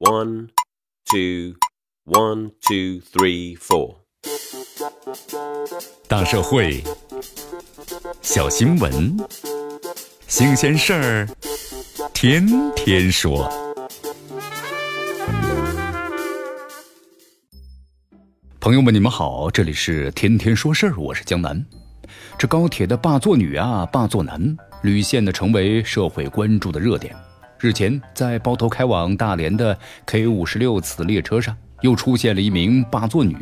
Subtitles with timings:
[0.00, 0.50] One,
[1.10, 1.56] two,
[2.04, 3.96] one, two, three, four。
[6.06, 6.84] 大社会，
[8.22, 9.16] 小新闻，
[10.28, 11.28] 新鲜事儿，
[12.14, 13.50] 天天说。
[18.60, 21.66] 朋友们，你们好，这里是天天说事儿，我是江南。
[22.38, 27.16] 这高铁的霸座女啊，霸座男屡现的成为社会关注的热点。
[27.60, 33.36] 日前，在包头开往大连的 K 五十六次列车上，又出现了一名霸座女。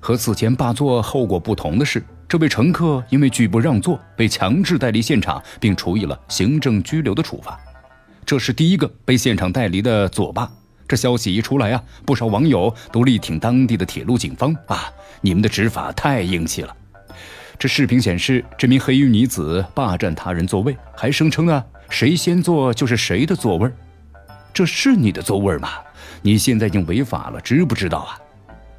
[0.00, 7.56] 和此前霸座后果不同的是，这位乘客因为拒不让座，被强制带离现场，并处以了行政拘留的处罚。
[8.26, 10.50] 这是第一个被现场带离的左霸。
[10.88, 16.76] 这消息一出来啊，不少网友都力挺当地的铁路警方啊，你们的执法太硬气了。
[17.56, 23.70] 这视频显示，这名黑衣女子霸占他人座位，还声称啊，谁先坐就是谁的座位
[24.52, 25.68] 这是你的座位吗？
[26.22, 28.18] 你现在已经违法了，知不知道啊？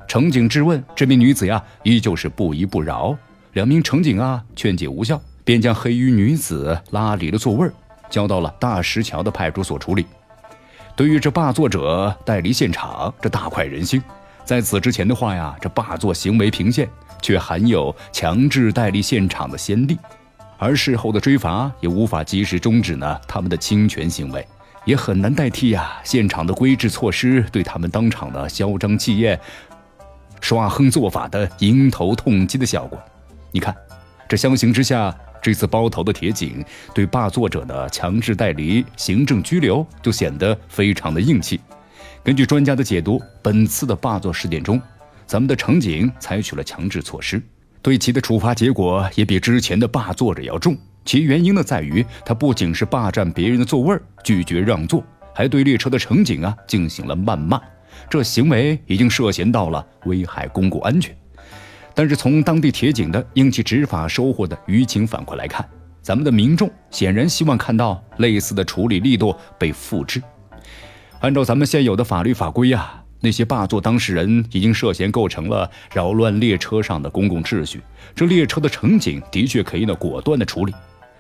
[0.08, 3.18] 乘警质问这名女子呀，依旧是不依不饶。
[3.54, 7.70] 两名乘警啊，劝解无效，便将黑衣女子拉离了座位
[8.10, 10.06] 交到了大石桥的派出所处理。
[10.96, 14.02] 对于这霸座者带离现场，这大快人心。
[14.44, 16.90] 在此之前的话呀，这霸座行为频现。
[17.22, 19.98] 却含有强制带离现场的先例，
[20.66, 24.44] 而事后的追罚也无法及时终止呢他们的侵权行为，
[24.84, 29.40] 也很难代替呀现场的规制措施对他们当场的嚣张气焰、
[30.42, 33.00] 耍横做法的迎头痛击的效果。
[33.52, 33.76] 你看，
[34.28, 41.62] 这相形之下，这次包头的铁警对霸座者的强制带离、行政拘留就显得非常的硬气。
[42.24, 44.82] 根据专家的解读，本次的霸座事件中。
[45.28, 47.42] 咱们的乘警采取了强制措施，
[47.86, 50.76] 对其的处罚结果也比之前的霸座者要重。
[51.06, 55.04] 其原因呢，在于他不仅是霸占别人的座位拒绝让座，
[55.36, 57.62] 还对列车的乘警啊进行了谩骂。
[58.10, 61.16] 这行为已经涉嫌到了危害公共安全。
[61.94, 65.64] 但是从当地铁警的应急执法收获的舆情反馈来看，
[66.02, 70.20] 咱们的民众显然希望看到类似的处理力度被复制。
[71.20, 73.05] 按照咱们现有的法律法规呀。
[73.26, 77.82] 那些霸座当事人已经涉嫌构成了扰乱列车上的公共秩序，
[78.14, 80.74] 这列车的乘警的确可以呢果断的处理，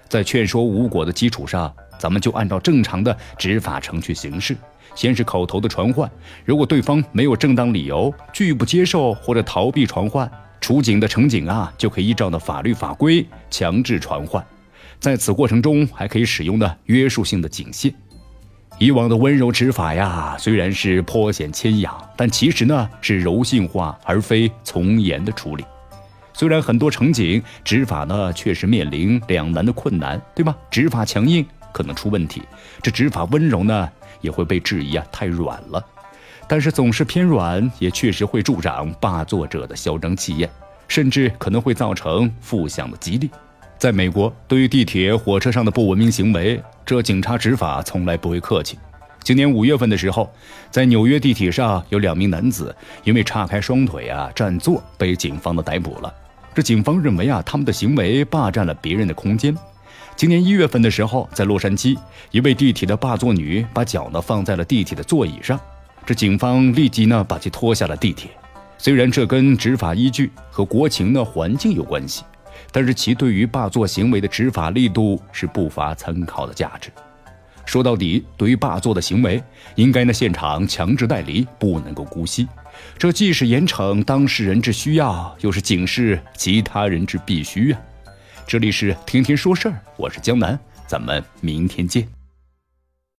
[0.08, 4.56] 在劝说无果的基础上，咱们就按照正常的执法程序行事。
[4.94, 6.10] 先是口头的传唤，
[6.46, 14.46] 如果对方没有正当理由拒不接受或者逃避传唤，处警的乘警啊就可以依照的法律法规强制传唤，
[15.00, 17.92] 在此过程中还可以使用的约束性的警线。
[18.78, 25.64] 以往的温柔执法呀，虽然是颇显谦仰，但其实呢是柔性化而非从严的处理。
[26.34, 30.54] 虽然很多乘警执法呢确实面临两难的困难，对吧？
[30.70, 32.42] 执法强硬可能出问题，
[32.81, 33.90] 这执法温柔呢
[34.20, 35.81] 也会被质疑啊太软了。
[36.46, 40.50] 但是总是偏软，也确实会助长霸座者的嚣张气焰，
[40.90, 43.30] 甚至可能会造成负向的激励。
[43.78, 48.80] 在美国，对于地铁、火车上的不文明行为，这警察执法从来不会客气。
[49.22, 50.31] 今年五月份的时候，
[50.72, 56.13] 在纽约地铁上有两名男子因为岔开双腿啊占座，被警方的逮捕了。
[56.53, 59.56] 这警方认为啊，他们的行为霸占了别人的空间。
[60.16, 61.97] 今年一月份的时候，在洛杉矶，
[62.31, 65.59] 一位地铁的霸座女把脚呢放在了地铁的座椅上，
[66.06, 68.31] 这警方立即呢把其拖下了地铁。
[68.78, 72.24] 虽然这跟执法依据和国情的环境有关系。
[72.72, 76.90] 但是其对于霸座行为的执法力度是不乏参考的价值。
[77.66, 79.42] 说到底，对于霸座的行为，
[79.76, 82.48] 应该呢现场强制带离，不能够姑息。
[82.98, 87.82] 这既是严惩当事人之需要，又是警示其他人之必须啊！
[88.46, 92.15] 这里是天天说事儿，我是江南，咱们明天见。